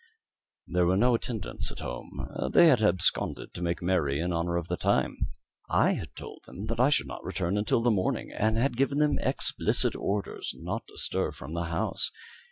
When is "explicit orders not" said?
9.19-10.87